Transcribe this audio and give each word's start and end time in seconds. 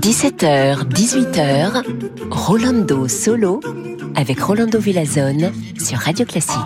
17h, 0.00 0.88
18h, 0.88 1.84
Rolando 2.30 3.06
Solo 3.06 3.60
avec 4.14 4.40
Rolando 4.40 4.78
Villazone 4.78 5.52
sur 5.78 5.98
Radio 5.98 6.24
Classique. 6.24 6.56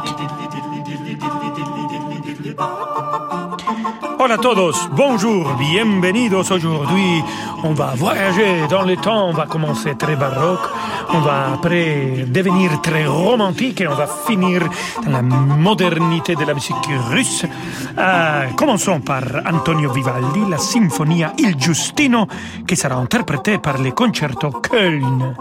Hola 4.20 4.34
a 4.34 4.38
todos, 4.38 4.88
bonjour, 4.92 5.54
bienvenidos 5.58 6.52
aujourd'hui. 6.52 7.22
On 7.64 7.72
va 7.72 7.94
voyager 7.96 8.68
dans 8.70 8.82
le 8.82 8.96
temps, 8.96 9.30
on 9.30 9.32
va 9.32 9.46
commencer 9.46 9.96
très 9.96 10.14
baroque, 10.14 10.68
on 11.16 11.20
va 11.20 11.54
après 11.54 12.26
devenir 12.26 12.80
très 12.82 13.06
romantique 13.06 13.80
et 13.80 13.88
on 13.88 13.94
va 13.94 14.06
finir 14.06 14.68
dans 15.04 15.10
la 15.10 15.22
modernité 15.22 16.34
de 16.34 16.44
la 16.44 16.52
musique 16.52 16.88
russe. 17.10 17.44
Euh, 17.98 18.46
commençons 18.56 19.00
par 19.00 19.22
Antonio 19.50 19.90
Vivaldi, 19.92 20.40
la 20.50 20.58
Sinfonia 20.58 21.32
Il 21.38 21.58
Giustino, 21.58 22.26
qui 22.66 22.76
sera 22.76 22.96
interprétée 22.96 23.58
par 23.58 23.78
les 23.78 23.92
concerto 23.92 24.50
Köln. 24.50 25.34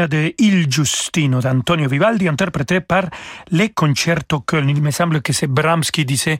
Sinfonia 0.00 0.08
de 0.08 0.34
Il 0.38 0.70
Giustino 0.70 1.40
d'Antonio 1.40 1.88
Vivaldi, 1.88 2.28
interprétée 2.28 2.80
par 2.80 3.04
les 3.50 3.70
Concerto 3.70 4.40
Köln. 4.40 4.68
Il 4.68 4.82
me 4.82 4.90
semble 4.90 5.22
que 5.22 5.32
c'est 5.32 5.46
Brahms 5.46 5.82
qui 5.92 6.04
disait 6.04 6.38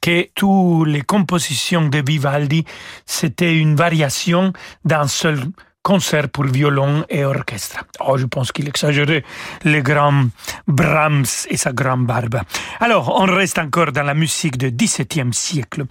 que 0.00 0.28
toutes 0.34 0.88
les 0.88 1.02
compositions 1.02 1.88
de 1.88 2.02
Vivaldi, 2.04 2.64
c'était 3.06 3.56
une 3.56 3.76
variation 3.76 4.52
d'un 4.84 5.06
seul 5.06 5.40
concert 5.82 6.28
pour 6.28 6.44
violon 6.44 7.04
et 7.08 7.24
orchestre. 7.24 7.84
Oh, 8.00 8.16
je 8.16 8.26
pense 8.26 8.52
qu'il 8.52 8.68
exagérait 8.68 9.24
le 9.64 9.80
grand 9.82 10.26
Brahms 10.66 11.46
et 11.50 11.56
sa 11.56 11.72
grande 11.72 12.06
barbe. 12.06 12.40
Alors, 12.80 13.12
on 13.20 13.26
reste 13.26 13.58
encore 13.58 13.92
dans 13.92 14.04
la 14.04 14.14
musique 14.14 14.56
du 14.56 14.70
XVIIe 14.70 15.32
siècle, 15.32 15.84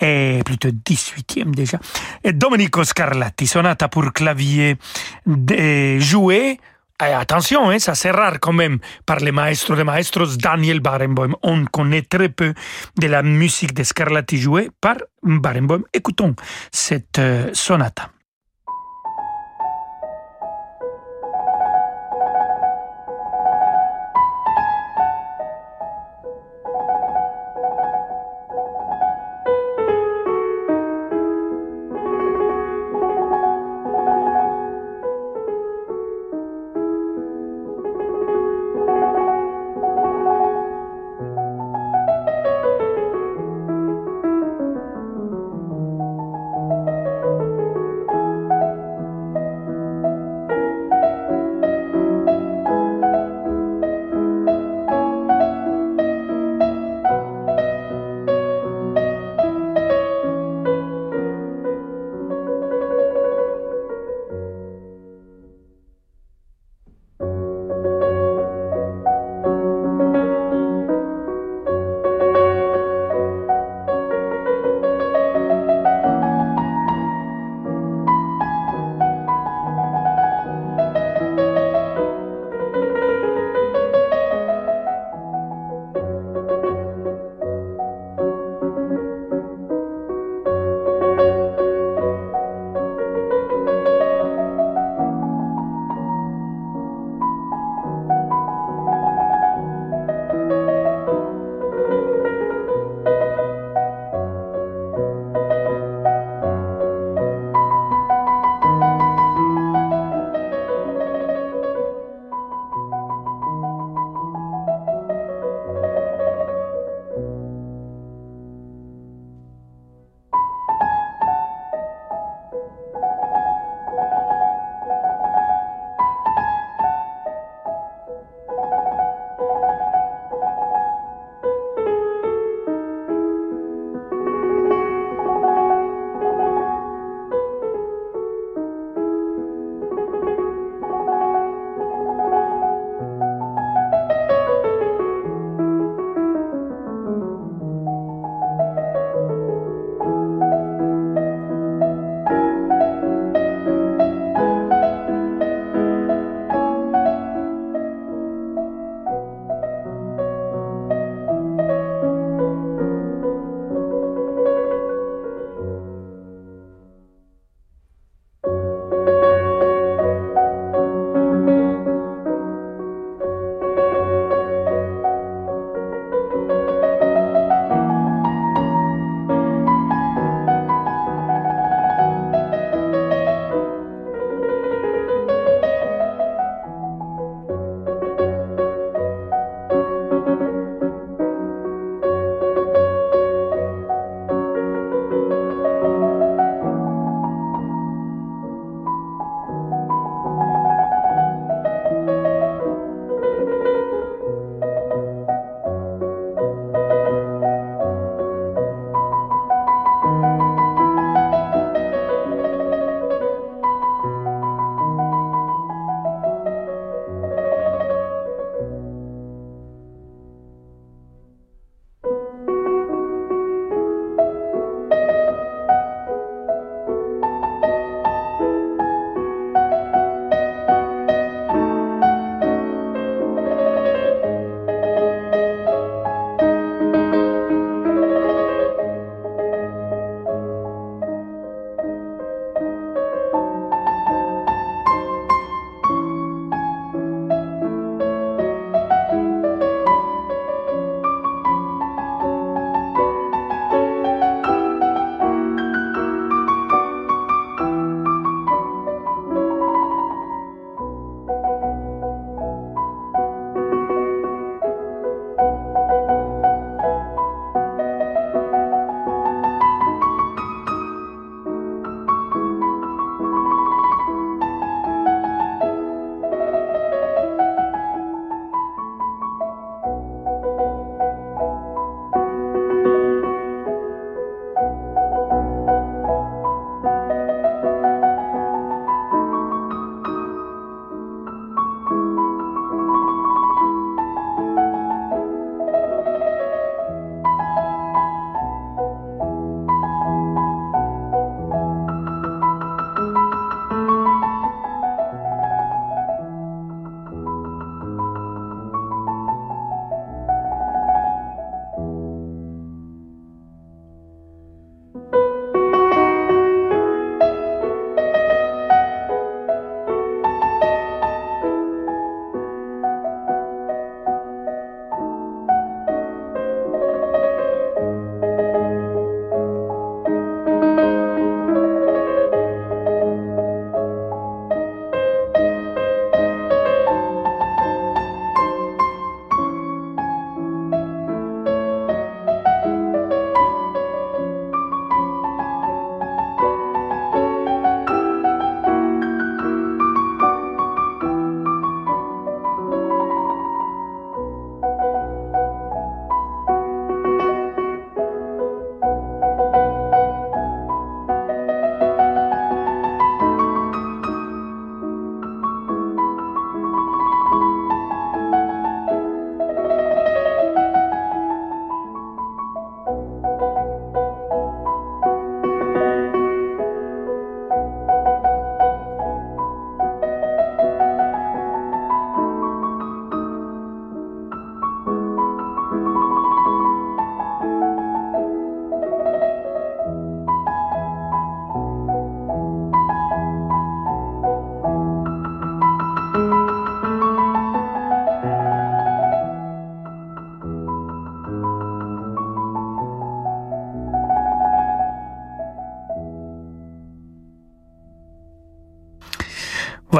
et 0.00 0.40
plutôt 0.44 0.70
XVIIIe 0.70 1.50
déjà. 1.52 1.78
Et 2.24 2.32
Domenico 2.32 2.82
Scarlatti, 2.84 3.46
sonata 3.46 3.88
pour 3.88 4.12
clavier 4.12 4.76
joué 5.98 6.58
et 7.02 7.14
attention, 7.14 7.70
hein, 7.70 7.78
ça 7.78 7.94
c'est 7.94 8.10
rare 8.10 8.38
quand 8.40 8.52
même 8.52 8.78
par 9.06 9.20
les 9.20 9.32
maestros 9.32 9.74
de 9.74 9.82
maestros 9.84 10.36
Daniel 10.36 10.80
Barenboim. 10.80 11.34
On 11.42 11.64
connaît 11.64 12.02
très 12.02 12.28
peu 12.28 12.52
de 12.98 13.06
la 13.06 13.22
musique 13.22 13.72
de 13.72 13.84
Scarlatti 13.84 14.36
jouée 14.36 14.70
par 14.82 14.96
Barenboim. 15.22 15.82
Écoutons 15.94 16.34
cette 16.70 17.18
euh, 17.18 17.50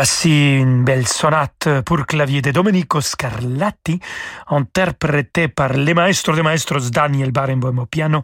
Voici 0.01 0.57
une 0.57 0.83
belle 0.83 1.07
sonate 1.07 1.83
pour 1.85 2.07
clavier 2.07 2.41
de 2.41 2.53
Domenico 2.53 3.03
Scarlatti, 3.03 4.01
interprétée 4.47 5.49
par 5.49 5.75
les 5.75 5.93
maestros 5.93 6.35
de 6.35 6.41
maestros 6.41 6.91
Daniel 6.91 7.33
Barenboim 7.33 7.85
piano. 7.85 8.23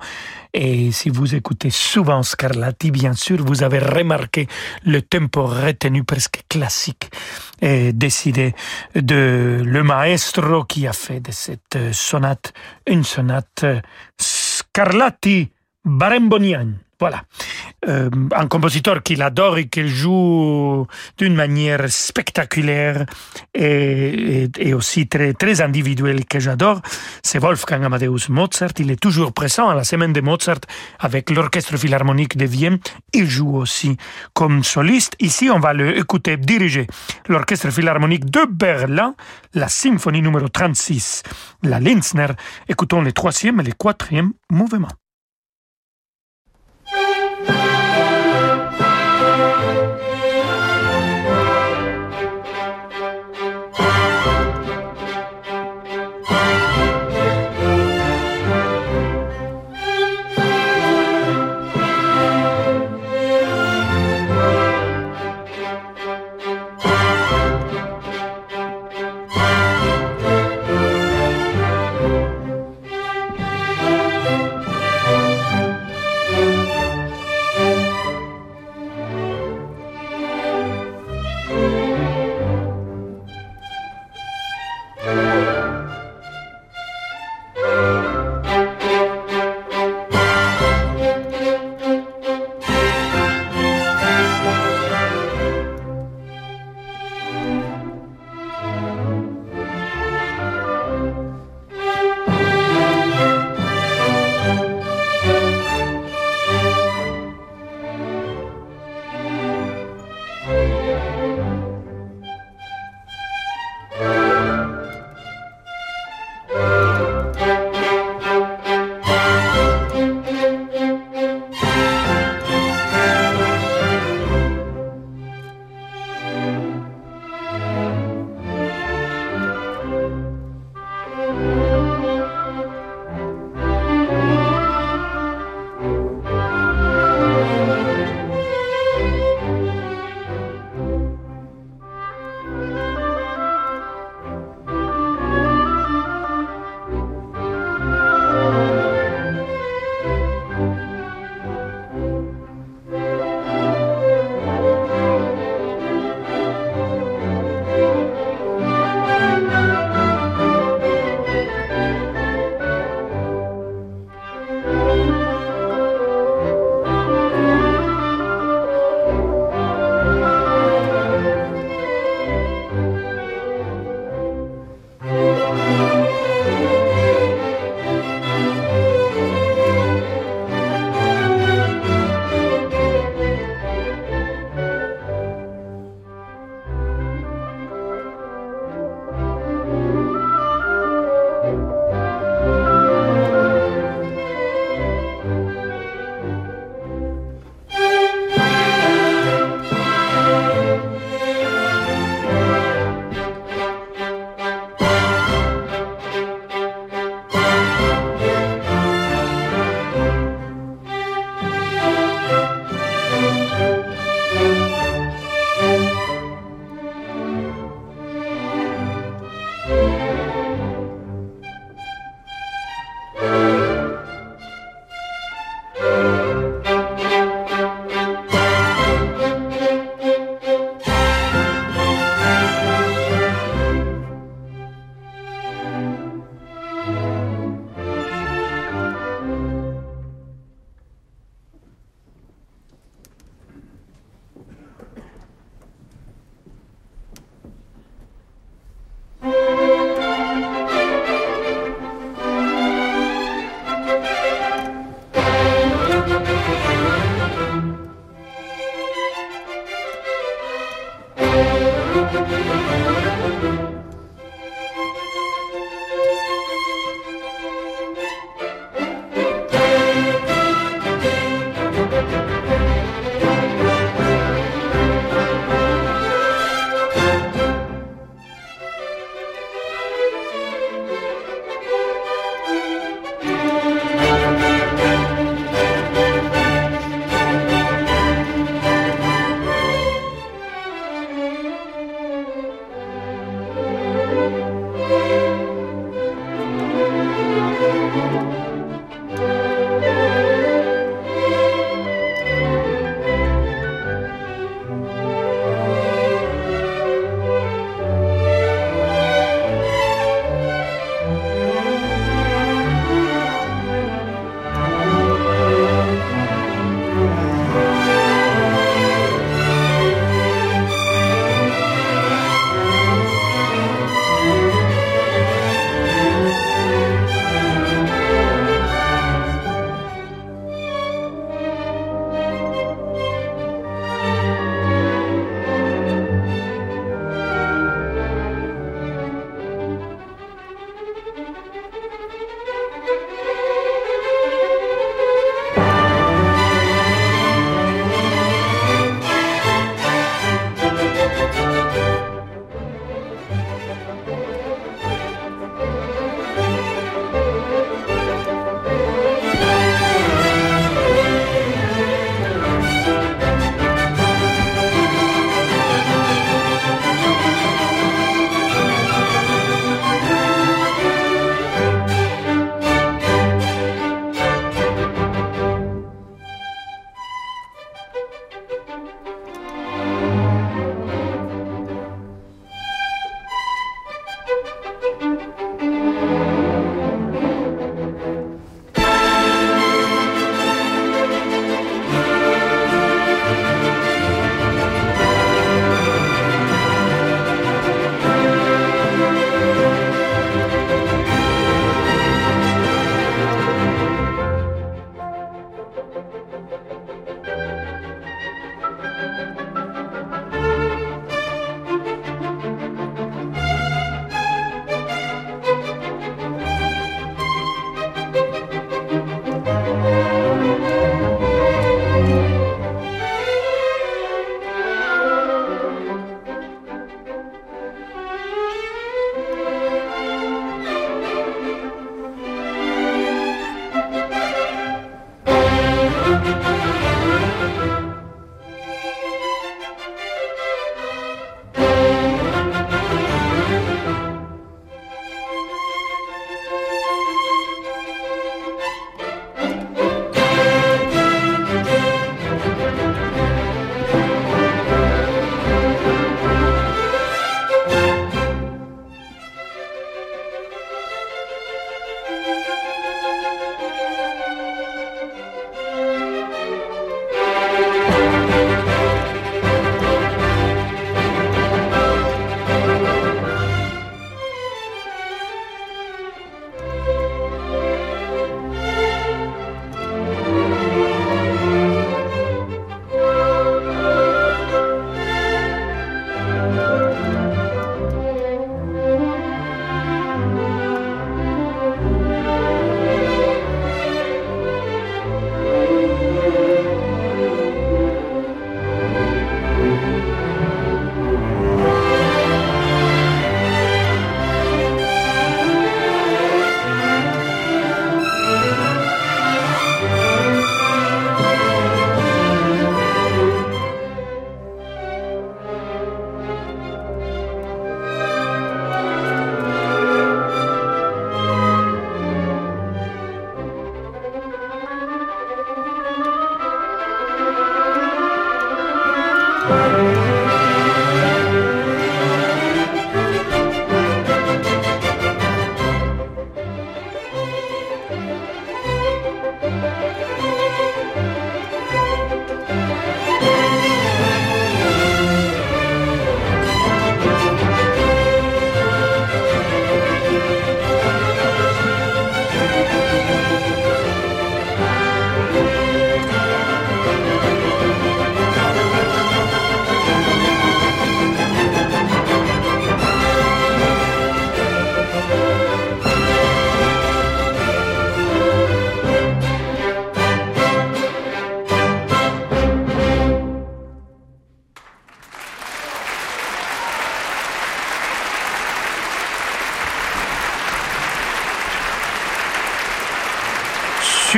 Et 0.55 0.91
si 0.91 1.11
vous 1.11 1.35
écoutez 1.35 1.69
souvent 1.69 2.23
Scarlatti, 2.23 2.91
bien 2.91 3.13
sûr, 3.13 3.45
vous 3.45 3.63
avez 3.63 3.79
remarqué 3.79 4.49
le 4.87 5.03
tempo 5.03 5.45
retenu 5.45 6.03
presque 6.03 6.45
classique 6.49 7.11
et 7.61 7.93
décidé 7.93 8.55
de 8.95 9.61
le 9.63 9.83
maestro 9.83 10.65
qui 10.65 10.87
a 10.87 10.95
fait 10.95 11.21
de 11.21 11.31
cette 11.31 11.93
sonate 11.93 12.55
une 12.87 13.05
sonate 13.05 13.67
Scarlatti 14.17 15.53
Barembonian. 15.85 16.69
Voilà. 16.99 17.23
Euh, 17.89 18.11
un 18.35 18.49
compositeur 18.49 19.03
qu'il 19.03 19.23
adore 19.23 19.59
et 19.59 19.69
qu'il 19.69 19.89
joue 19.89 20.87
d'une 21.19 21.35
manière 21.35 21.89
spectaculaire 21.89 23.07
et, 23.55 24.49
aussi 24.75 25.07
très, 25.07 25.35
très 25.35 25.61
individuelle 25.61 26.25
que 26.25 26.41
j'adore, 26.41 26.81
c'est 27.23 27.39
Wolfgang 27.39 27.85
Amadeus 27.85 28.29
Mozart. 28.29 28.73
Il 28.79 28.91
est 28.91 29.01
toujours 29.01 29.33
présent 29.33 29.69
à 29.69 29.75
la 29.75 29.85
semaine 29.85 30.13
de 30.13 30.21
Mozart 30.21 30.61
avec 30.99 31.31
l'Orchestre 31.31 31.77
Philharmonique 31.77 32.37
de 32.37 32.47
Vienne. 32.47 32.79
Il 33.13 33.29
joue 33.29 33.57
aussi 33.57 33.97
comme 34.35 34.65
soliste. 34.65 35.15
Ici, 35.21 35.49
on 35.51 35.61
va 35.61 35.73
le 35.73 35.97
écouter 35.97 36.37
diriger 36.37 36.87
l'Orchestre 37.29 37.71
Philharmonique 37.71 38.25
de 38.31 38.47
Berlin, 38.51 39.15
la 39.55 39.69
symphonie 39.69 40.23
numéro 40.23 40.49
36, 40.49 41.23
la 41.63 41.79
Linzner. 41.79 42.29
Écoutons 42.69 43.03
les 43.03 43.13
troisième 43.13 43.61
et 43.61 43.65
les 43.65 43.73
quatrième 43.73 44.33
mouvements. 44.51 45.06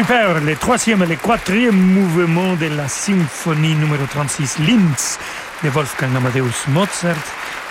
Super, 0.08 0.40
le 0.40 0.56
troisième 0.56 1.02
et 1.02 1.06
le 1.06 1.16
quatrième 1.16 1.76
mouvement 1.76 2.54
de 2.54 2.64
la 2.74 2.88
symphonie 2.88 3.74
numéro 3.74 4.06
36 4.06 4.58
Linz 4.60 5.18
de 5.62 5.68
Wolfgang 5.68 6.16
Amadeus 6.16 6.64
Mozart 6.68 7.14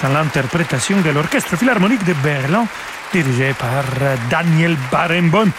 dans 0.03 0.09
l'interprétation 0.09 1.01
de 1.01 1.09
l'Orchestre 1.09 1.57
Philharmonique 1.57 2.05
de 2.05 2.13
Berlin 2.13 2.67
dirigé 3.11 3.55
par 3.57 3.83
Daniel 4.29 4.77
Barenboim. 4.91 5.49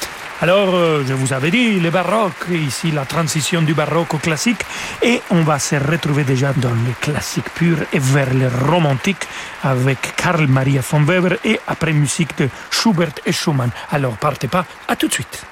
Alors, 0.40 0.72
euh, 0.72 1.02
je 1.04 1.14
vous 1.14 1.32
avais 1.32 1.50
dit, 1.50 1.80
le 1.80 1.90
baroque, 1.90 2.46
ici 2.48 2.92
la 2.92 3.06
transition 3.06 3.62
du 3.62 3.74
baroque 3.74 4.14
au 4.14 4.18
classique, 4.18 4.64
et 5.02 5.20
on 5.30 5.42
va 5.42 5.58
se 5.58 5.74
retrouver 5.74 6.22
déjà 6.22 6.52
dans 6.52 6.70
le 6.70 6.92
classique 7.00 7.50
pur 7.56 7.78
et 7.92 7.98
vers 7.98 8.32
le 8.32 8.48
romantique 8.70 9.26
avec 9.64 10.14
Karl 10.14 10.46
Maria 10.46 10.80
von 10.88 11.02
Weber 11.02 11.38
et 11.44 11.58
après 11.66 11.92
musique 11.92 12.38
de 12.38 12.48
Schubert 12.70 13.18
et 13.26 13.32
Schumann. 13.32 13.70
Alors, 13.90 14.16
partez 14.16 14.46
pas, 14.46 14.64
à 14.86 14.94
tout 14.94 15.08
de 15.08 15.14
suite. 15.14 15.44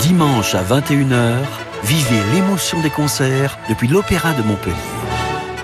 Dimanche 0.00 0.54
à 0.54 0.62
21h, 0.62 1.38
vivez 1.82 2.20
l'émotion 2.32 2.80
des 2.80 2.90
concerts 2.90 3.58
depuis 3.68 3.88
l'Opéra 3.88 4.32
de 4.32 4.42
Montpellier. 4.42 4.76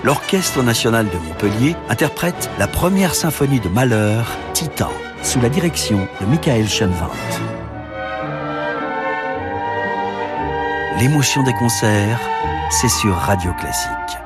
L'Orchestre 0.03 0.61
national 0.61 1.07
de 1.09 1.17
Montpellier 1.17 1.75
interprète 1.87 2.49
la 2.59 2.67
première 2.67 3.15
symphonie 3.15 3.61
de 3.61 3.69
Malheur, 3.69 4.27
Titan 4.53 4.91
sous 5.23 5.39
la 5.39 5.47
direction 5.47 6.07
de 6.19 6.25
Michael 6.25 6.67
Schoenwandt. 6.67 7.15
L'émotion 10.99 11.43
des 11.43 11.53
concerts, 11.53 12.19
c'est 12.69 12.89
sur 12.89 13.15
Radio 13.15 13.53
Classique. 13.53 14.24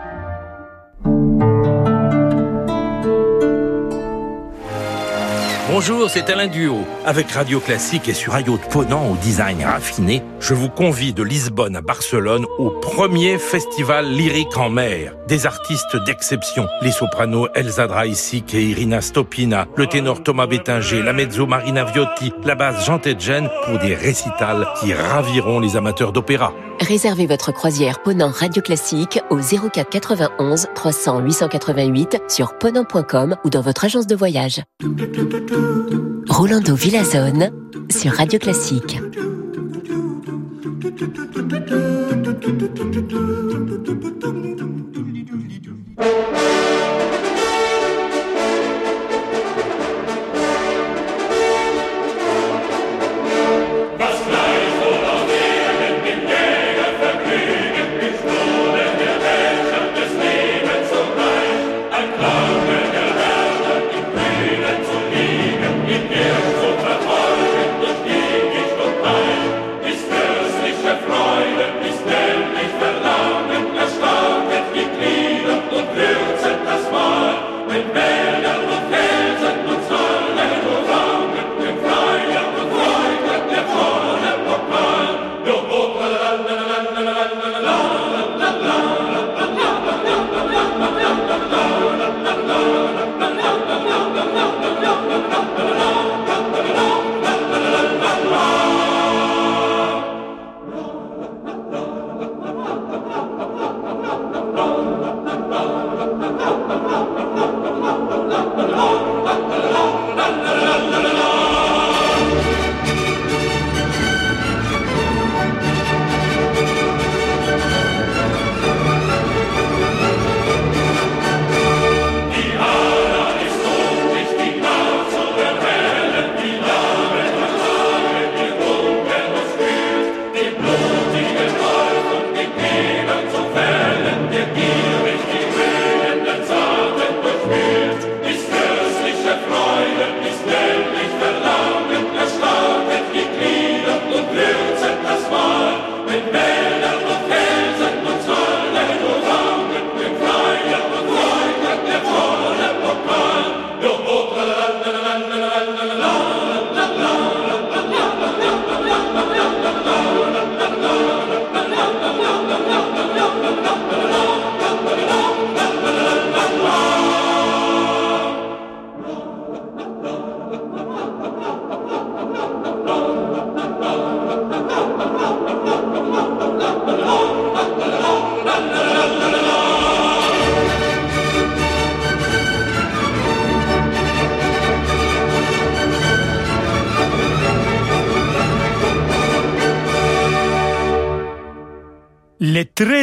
Bonjour, 5.79 6.09
c'est 6.09 6.29
Alain 6.29 6.47
Duo. 6.47 6.79
Avec 7.05 7.31
Radio 7.31 7.61
Classique 7.61 8.09
et 8.09 8.13
sur 8.13 8.35
un 8.35 8.41
yacht 8.41 8.69
ponant 8.69 9.11
au 9.11 9.15
design 9.15 9.63
raffiné, 9.63 10.21
je 10.41 10.53
vous 10.53 10.67
convie 10.67 11.13
de 11.13 11.23
Lisbonne 11.23 11.77
à 11.77 11.81
Barcelone 11.81 12.45
au 12.57 12.69
premier 12.69 13.37
festival 13.37 14.11
lyrique 14.11 14.57
en 14.57 14.69
mer. 14.69 15.13
Des 15.29 15.45
artistes 15.45 15.95
d'exception, 16.05 16.67
les 16.81 16.91
sopranos 16.91 17.47
Elsa 17.55 17.87
Draisic 17.87 18.53
et 18.55 18.61
Irina 18.61 18.99
Stopina, 18.99 19.67
le 19.77 19.87
ténor 19.87 20.21
Thomas 20.21 20.47
Bettinger, 20.47 21.01
la 21.01 21.13
mezzo 21.13 21.47
Marina 21.47 21.85
Viotti, 21.85 22.33
la 22.43 22.55
basse 22.55 22.85
Jean 22.85 22.99
Tedjen 22.99 23.49
pour 23.63 23.79
des 23.79 23.95
récitals 23.95 24.67
qui 24.81 24.93
raviront 24.93 25.61
les 25.61 25.77
amateurs 25.77 26.11
d'opéra. 26.11 26.51
Réservez 26.79 27.27
votre 27.27 27.51
croisière 27.51 28.01
Ponant 28.01 28.31
Radio 28.31 28.61
Classique 28.61 29.19
au 29.29 29.37
04 29.37 29.89
91 29.89 30.67
300 30.73 31.19
888 31.19 32.21
sur 32.29 32.57
ponant.com 32.57 33.35
ou 33.43 33.49
dans 33.49 33.61
votre 33.61 33.85
agence 33.85 34.07
de 34.07 34.15
voyage. 34.15 34.61
Rolando 36.29 36.75
Villazone 36.75 37.51
sur 37.89 38.13
Radio 38.13 38.39
Classique. 38.39 38.97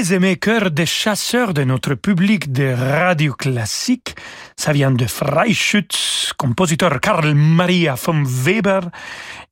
Très 0.07 0.15
aimé 0.15 0.37
cœur 0.37 0.71
des 0.71 0.87
chasseurs 0.87 1.55
de 1.55 1.65
notre 1.65 1.95
public 1.95 2.53
de 2.53 2.75
radio 2.75 3.33
classique. 3.33 4.15
Ça 4.57 4.73
vient 4.73 4.91
de 4.91 5.07
Freischütz, 5.07 6.33
compositeur 6.37 7.01
Karl 7.01 7.35
Maria 7.35 7.95
von 7.95 8.23
Weber. 8.25 8.83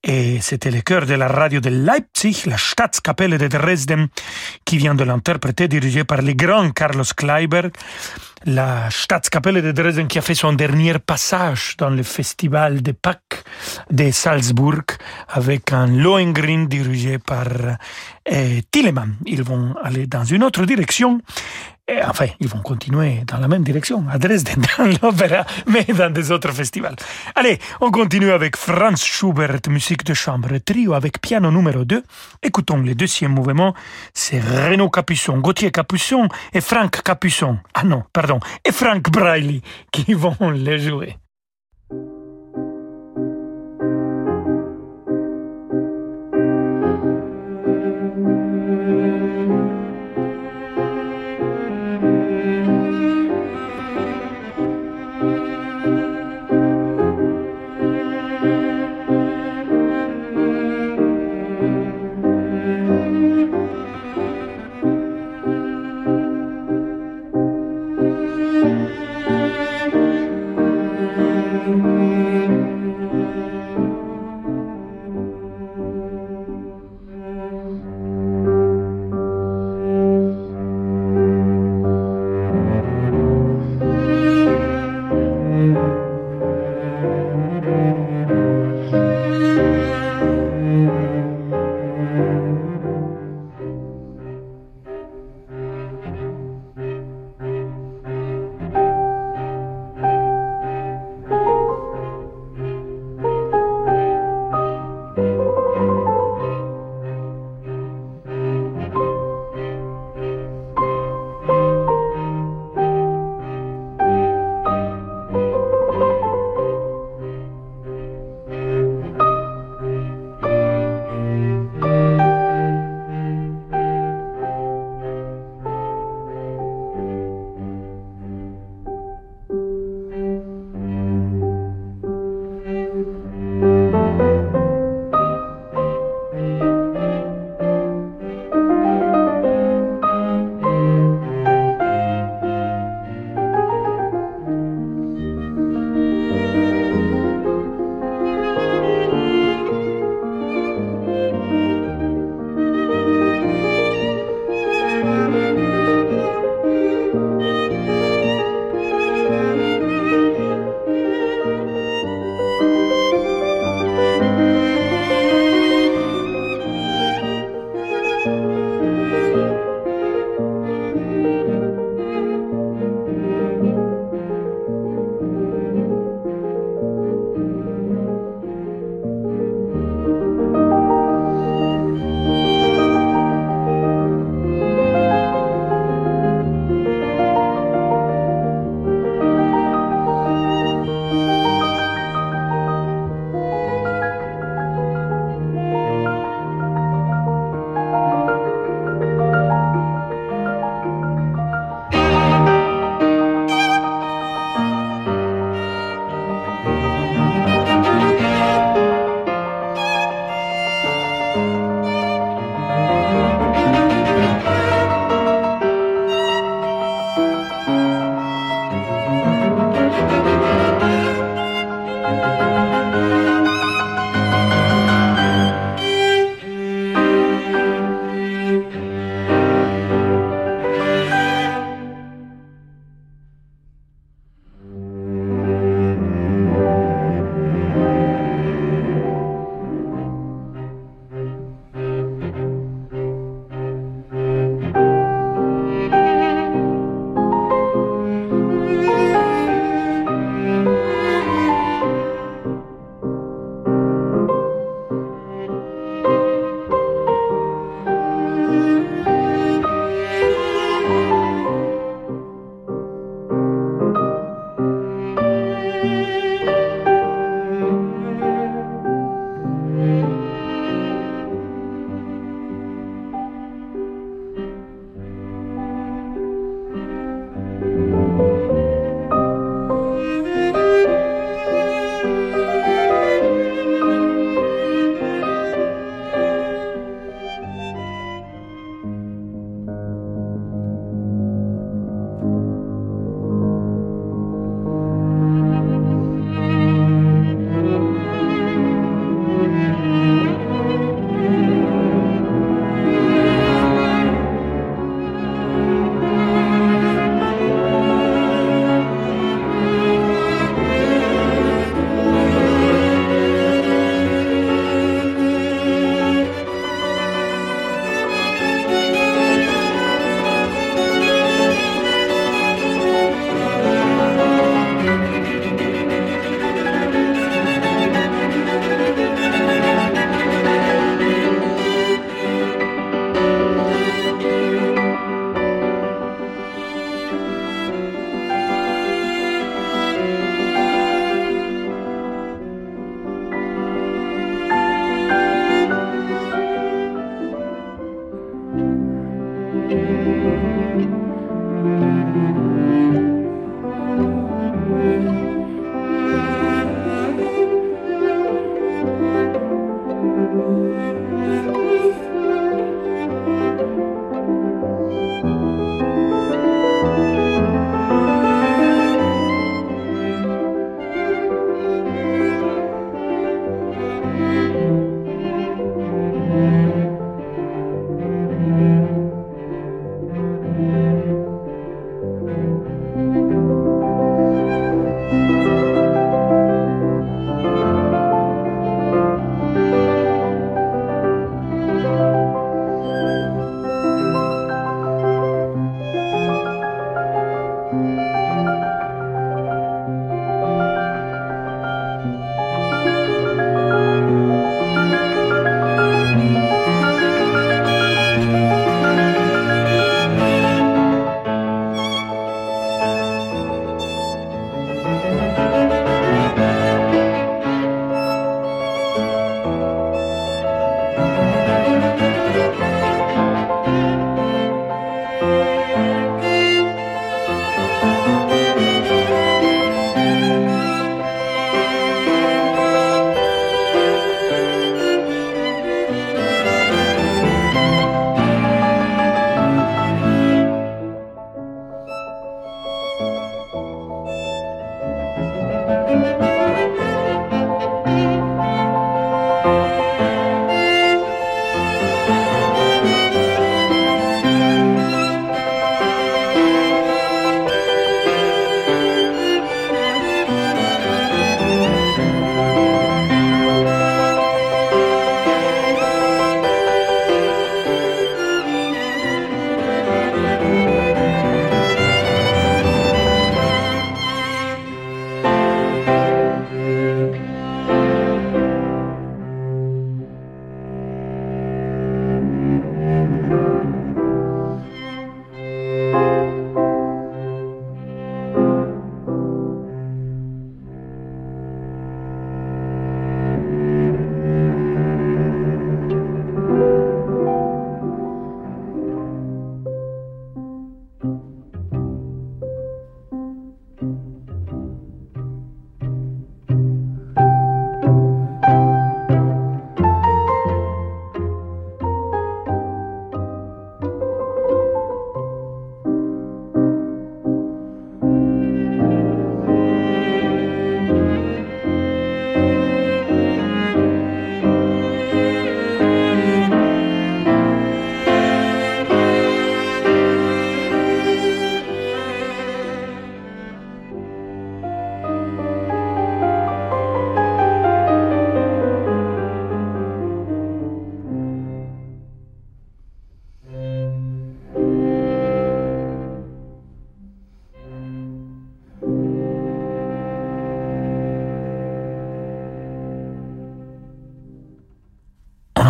Et 0.03 0.41
c'était 0.41 0.71
le 0.71 0.83
chœur 0.83 1.07
de 1.07 1.15
la 1.15 1.29
radio 1.29 1.61
de 1.61 1.71
Leipzig, 1.71 2.43
la 2.47 2.59
Staatskapelle 2.59 3.39
de 3.39 3.47
Dresden, 3.49 4.09
qui 4.65 4.77
vient 4.77 4.95
de 4.95 5.05
l'interpréter, 5.05 5.67
dirigé 5.67 6.05
par 6.05 6.23
le 6.23 6.35
grand 6.35 6.71
Carlos 6.73 7.05
Kleiber 7.17 7.71
la 8.45 8.91
Staatskapelle 8.91 9.63
de 9.63 9.73
Dresden 9.73 10.07
qui 10.07 10.19
a 10.19 10.23
fait 10.23 10.35
son 10.35 10.53
dernier 10.53 10.99
passage 10.99 11.77
dans 11.79 11.91
le 11.91 12.03
festival 12.03 12.83
de 12.83 12.93
Pâques 12.93 13.45
de 13.91 14.11
Salzbourg 14.11 14.83
avec 15.29 15.73
un 15.73 15.87
Lohengrin 15.87 16.65
dirigé 16.65 17.19
par 17.19 17.47
euh, 18.31 18.61
Tillemann. 18.71 19.15
Ils 19.27 19.43
vont 19.43 19.75
aller 19.83 20.07
dans 20.07 20.25
une 20.25 20.45
autre 20.45 20.65
direction 20.65 21.21
et 21.87 22.03
enfin, 22.03 22.27
ils 22.41 22.49
vont 22.49 22.61
continuer 22.61 23.23
dans 23.27 23.37
la 23.37 23.47
même 23.47 23.63
direction, 23.63 24.07
à 24.11 24.17
Dresden, 24.17 24.63
dans 24.79 24.85
l'opéra, 25.03 25.45
mais 25.67 25.85
dans 25.85 26.11
des 26.11 26.33
autres 26.33 26.51
festivals. 26.51 26.97
Allez, 27.35 27.59
on 27.81 27.91
continue 27.91 28.31
avec 28.31 28.57
Franz 28.57 29.05
Schubert, 29.05 29.59
musique 29.69 30.03
de 30.05 30.15
chambre, 30.15 30.57
trio 30.65 30.95
avec 30.95 31.21
piano 31.21 31.51
numéro 31.51 31.85
2. 31.85 32.03
Écoutons 32.43 32.79
le 32.79 32.95
deuxième 32.95 33.33
mouvement, 33.33 33.75
c'est 34.15 34.41
Renaud 34.41 34.89
Capuçon, 34.89 35.39
Gauthier 35.39 35.71
Capuçon 35.71 36.29
et 36.55 36.63
Franck 36.63 37.03
Capuçon. 37.03 37.59
Ah 37.75 37.85
non, 37.85 38.03
pardon, 38.15 38.41
et 38.65 38.73
Frank 38.73 39.11
Braille 39.11 39.61
qui 39.93 40.15
vont 40.15 40.51
les 40.51 40.79
jouer. 40.79 41.19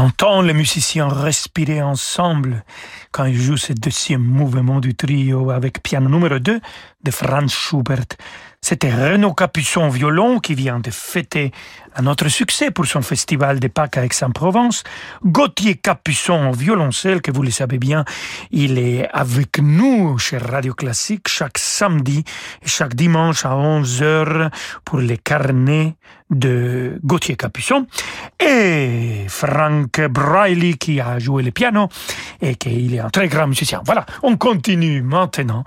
Entend 0.05 0.43
les 0.43 0.53
musiciens 0.53 1.09
respirer 1.09 1.81
ensemble 1.81 2.63
quand 3.11 3.25
ils 3.25 3.41
jouent 3.41 3.57
ce 3.57 3.73
deuxième 3.73 4.21
mouvement 4.21 4.79
du 4.79 4.95
trio 4.95 5.51
avec 5.51 5.83
piano 5.83 6.11
numéro 6.11 6.39
2 6.39 6.61
de 7.05 7.11
Franz 7.11 7.55
Schubert. 7.55 8.17
C'était 8.67 8.95
Renaud 8.95 9.35
Capuçon 9.35 9.91
violon 9.91 10.41
qui 10.41 10.55
vient 10.55 10.81
de 10.81 10.91
fêter 10.91 11.53
un 11.97 12.07
autre 12.07 12.29
succès 12.29 12.71
pour 12.71 12.87
son 12.87 13.03
festival 13.03 13.61
de 13.61 13.69
Pâques 13.69 13.99
à 13.99 14.05
Aix-en-Provence. 14.07 14.85
Gauthier 15.23 15.75
Capuçon 15.77 16.51
violoncelle, 16.51 17.21
que 17.21 17.31
vous 17.31 17.43
le 17.43 17.51
savez 17.51 17.77
bien, 17.77 18.07
il 18.51 18.79
est 18.79 19.07
avec 19.13 19.59
nous 19.59 20.17
chez 20.17 20.39
Radio 20.39 20.73
Classique 20.73 21.29
chaque 21.29 21.59
samedi 21.59 22.25
et 22.63 22.69
chaque 22.69 22.95
dimanche 22.95 23.45
à 23.45 23.51
11h 23.51 24.51
pour 24.87 24.99
les 24.99 25.19
carnets 25.19 25.97
de 26.31 26.99
Gauthier 27.05 27.37
Capuçon. 27.37 27.87
Et 28.41 29.27
Frank 29.29 30.01
Briley 30.09 30.75
qui 30.75 31.01
a 31.01 31.19
joué 31.19 31.43
le 31.43 31.51
piano 31.51 31.89
et 32.41 32.55
qui 32.57 32.97
est 32.97 32.99
un 32.99 33.11
très 33.11 33.29
grand 33.29 33.47
musicien. 33.47 33.83
Voilà, 33.85 34.07
on 34.23 34.37
continue 34.37 35.03
maintenant 35.03 35.65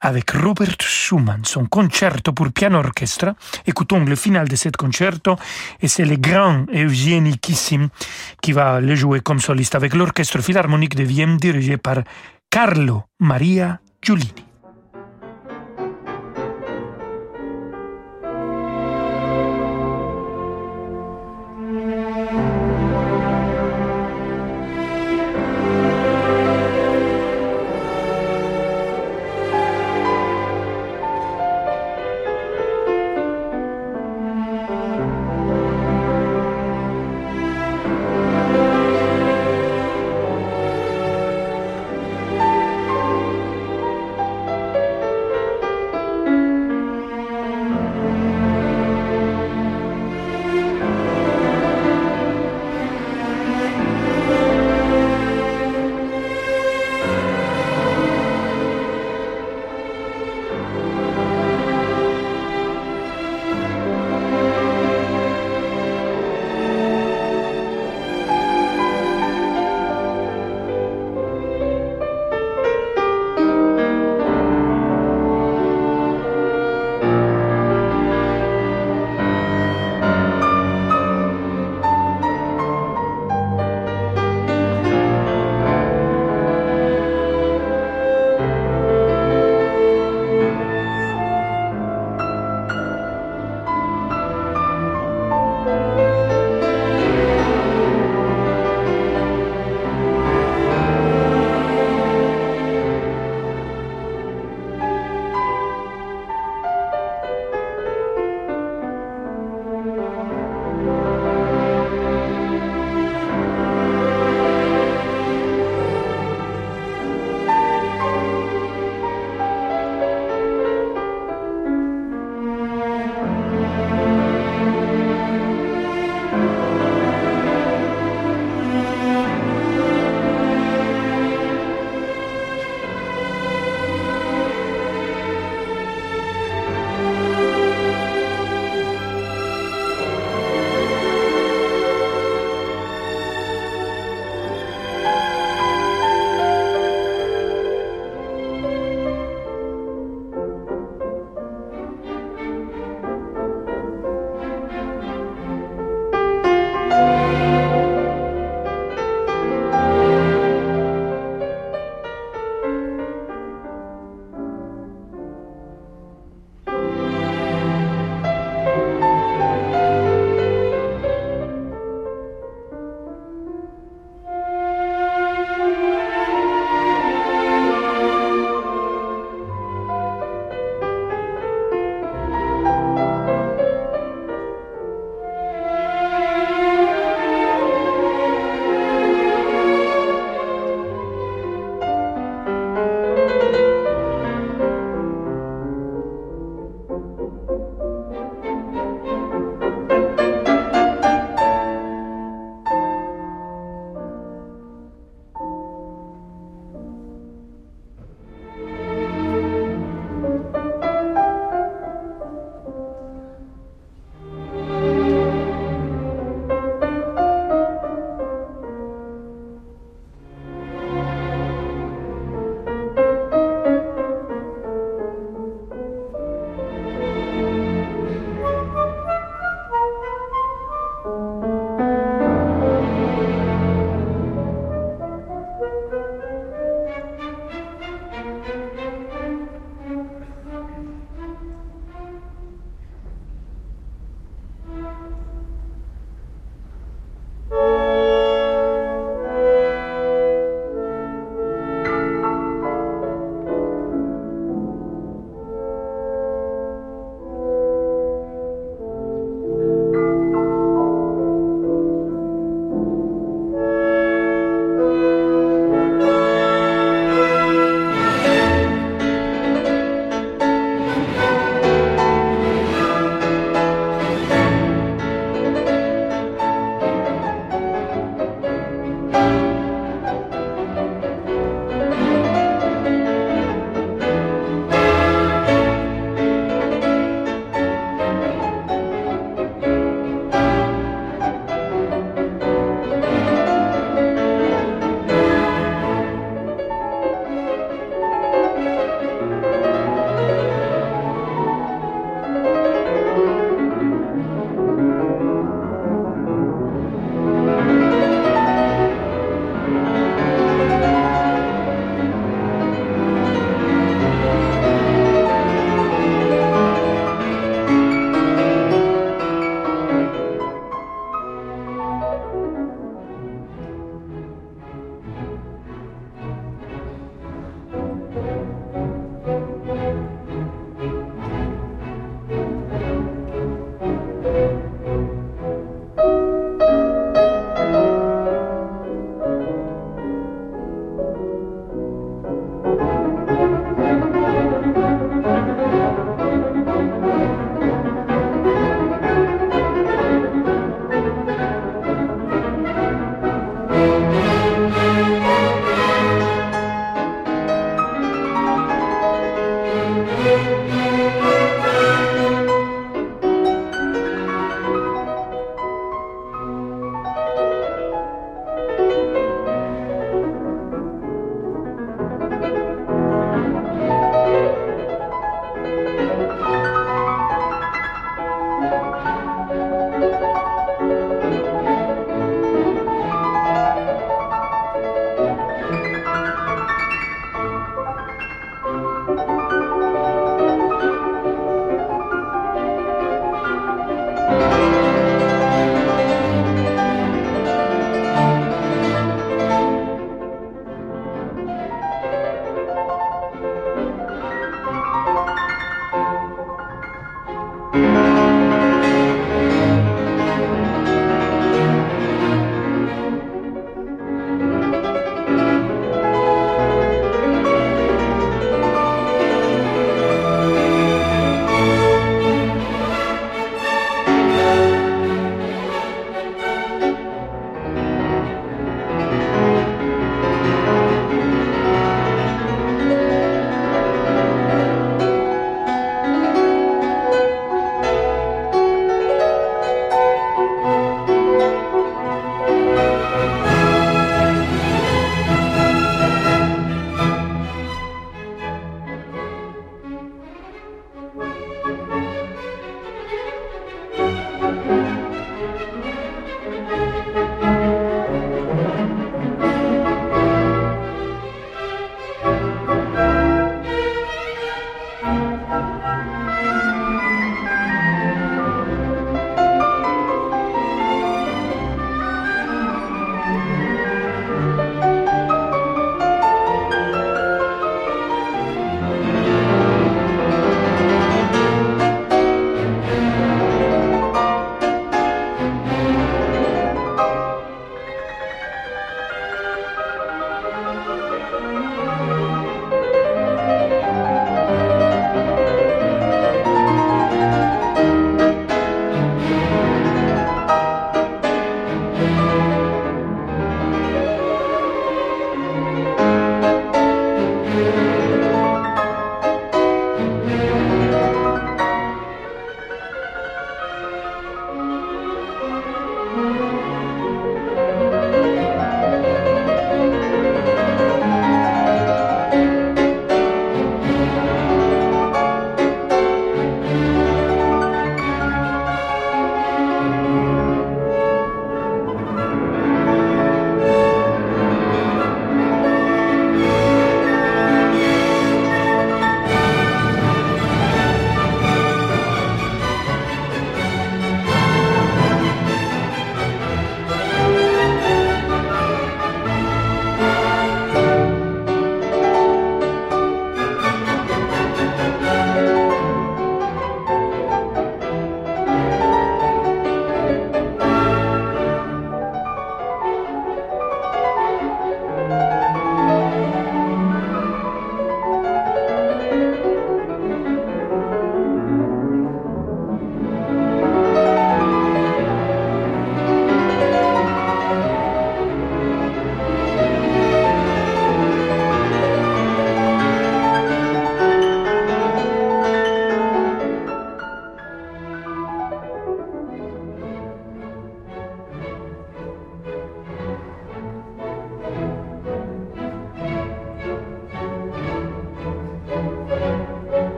avec 0.00 0.32
Robert 0.32 0.76
Schumann, 0.82 1.44
son 1.44 1.66
concerto 1.66 2.32
pour 2.32 2.52
piano 2.52 2.78
orchestre. 2.78 3.34
Écoutons 3.66 4.04
le 4.04 4.16
final 4.16 4.48
de 4.48 4.56
ce 4.56 4.68
concerto 4.70 5.36
et 5.80 5.88
c'est 5.88 6.04
le 6.04 6.16
grand 6.16 6.66
Eugénie 6.72 7.38
Kissim 7.38 7.88
qui 8.42 8.52
va 8.52 8.80
le 8.80 8.94
jouer 8.94 9.20
comme 9.20 9.40
soliste 9.40 9.74
avec 9.74 9.94
l'orchestre 9.94 10.40
philharmonique 10.40 10.96
de 10.96 11.04
Vienne 11.04 11.36
dirigé 11.36 11.76
par 11.76 11.98
Carlo 12.50 13.04
Maria 13.18 13.80
Giulini. 14.02 14.49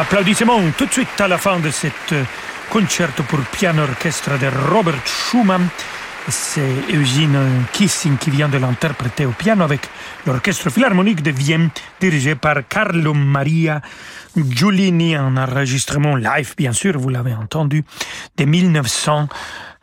Applaudissements 0.00 0.62
tout 0.78 0.86
de 0.86 0.92
suite 0.92 1.20
à 1.20 1.28
la 1.28 1.36
fin 1.36 1.58
de 1.60 1.70
cette 1.70 2.14
concerto 2.70 3.22
pour 3.24 3.40
piano 3.40 3.82
orchestre 3.82 4.38
de 4.38 4.46
Robert 4.70 5.04
Schumann. 5.04 5.68
C'est 6.26 6.74
Eugene 6.90 7.66
Kissing 7.72 8.16
qui 8.16 8.30
vient 8.30 8.48
de 8.48 8.56
l'interpréter 8.56 9.26
au 9.26 9.32
piano 9.32 9.62
avec 9.62 9.82
l'Orchestre 10.26 10.70
Philharmonique 10.70 11.22
de 11.22 11.30
Vienne 11.30 11.68
dirigé 12.00 12.34
par 12.34 12.66
Carlo 12.66 13.12
Maria 13.12 13.82
Giulini, 14.36 15.14
un 15.16 15.36
enregistrement 15.36 16.16
live 16.16 16.54
bien 16.56 16.72
sûr, 16.72 16.98
vous 16.98 17.10
l'avez 17.10 17.34
entendu, 17.34 17.84
de 18.38 18.44
1900. 18.44 19.28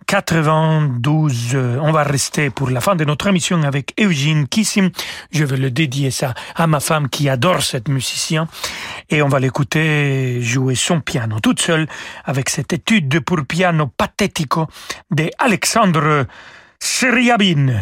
92. 0.07 1.57
On 1.81 1.91
va 1.91 2.03
rester 2.03 2.49
pour 2.49 2.69
la 2.69 2.79
fin 2.79 2.95
de 2.95 3.03
notre 3.03 3.27
émission 3.27 3.61
avec 3.63 3.93
Eugene 3.99 4.47
Kissim. 4.47 4.89
Je 5.31 5.43
vais 5.43 5.57
le 5.57 5.69
dédier 5.69 6.11
ça 6.11 6.33
à 6.55 6.65
ma 6.65 6.79
femme 6.79 7.09
qui 7.09 7.27
adore 7.27 7.61
cette 7.61 7.89
musicien. 7.89 8.47
Et 9.09 9.21
on 9.21 9.27
va 9.27 9.39
l'écouter 9.39 10.41
jouer 10.41 10.75
son 10.75 11.01
piano 11.01 11.39
toute 11.41 11.61
seule 11.61 11.87
avec 12.23 12.49
cette 12.49 12.71
étude 12.71 13.19
pour 13.19 13.45
piano 13.45 13.87
pathético 13.87 14.67
de 15.11 15.29
Alexandre 15.39 16.25
Sriabin. 16.79 17.73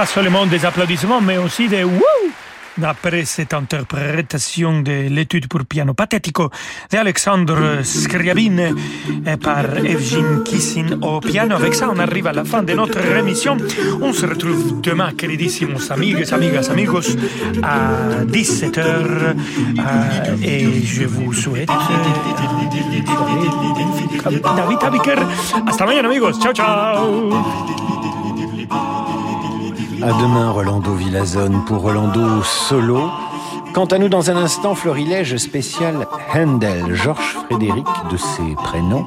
Pas 0.00 0.06
seulement 0.06 0.46
des 0.46 0.64
applaudissements, 0.64 1.20
mais 1.20 1.36
aussi 1.36 1.68
des 1.68 1.84
wouh 1.84 2.00
D'après 2.78 3.26
cette 3.26 3.52
interprétation 3.52 4.80
de 4.80 5.08
l'étude 5.10 5.46
pour 5.46 5.66
piano 5.66 5.92
pathético 5.92 6.48
d'Alexandre 6.90 7.82
Scriabin 7.82 8.74
et 9.26 9.36
par 9.36 9.76
Evgene 9.76 10.42
Kissin 10.42 10.98
au 11.02 11.20
piano. 11.20 11.54
Avec 11.54 11.74
ça, 11.74 11.90
on 11.94 11.98
arrive 11.98 12.28
à 12.28 12.32
la 12.32 12.44
fin 12.44 12.62
de 12.62 12.72
notre 12.72 13.04
émission. 13.14 13.58
On 14.00 14.14
se 14.14 14.24
retrouve 14.24 14.80
demain, 14.80 15.12
queridissimos 15.12 15.90
amigos, 15.90 16.32
amigas, 16.32 16.70
amigos, 16.70 17.16
à 17.62 18.24
17h. 18.24 19.34
et 20.42 20.82
je 20.82 21.04
vous 21.04 21.34
souhaite 21.34 21.68
David 24.56 24.78
Abiker. 24.82 25.18
Hasta 25.66 25.84
mañana, 25.84 26.08
amigos. 26.08 26.38
Ciao, 26.38 26.54
ciao. 26.54 27.68
À 30.02 30.12
demain, 30.20 30.50
Rolando 30.50 30.94
Villazone 30.94 31.64
pour 31.66 31.82
Rolando 31.82 32.42
Solo. 32.42 33.10
Quant 33.74 33.84
à 33.86 33.98
nous, 33.98 34.08
dans 34.08 34.30
un 34.30 34.36
instant, 34.36 34.74
florilège 34.74 35.36
spécial 35.36 36.06
Handel, 36.34 36.94
Georges 36.94 37.36
Frédéric 37.46 37.86
de 38.10 38.16
ses 38.16 38.54
prénoms. 38.56 39.04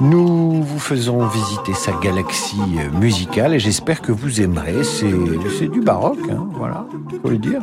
Nous 0.00 0.62
vous 0.62 0.78
faisons 0.78 1.26
visiter 1.26 1.74
sa 1.74 1.92
galaxie 1.92 2.78
musicale 2.92 3.54
et 3.54 3.58
j'espère 3.58 4.02
que 4.02 4.12
vous 4.12 4.40
aimerez. 4.40 4.84
C'est 4.84 5.68
du 5.68 5.80
baroque, 5.80 6.28
hein, 6.30 6.46
voilà, 6.54 6.86
faut 7.20 7.28
le 7.28 7.38
dire. 7.38 7.60